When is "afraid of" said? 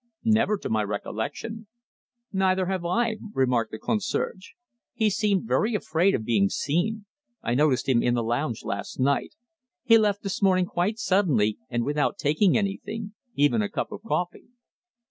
5.75-6.25